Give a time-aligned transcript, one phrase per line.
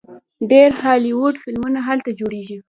[0.51, 2.57] ډیر هالیوډ فلمونه هلته جوړیږي.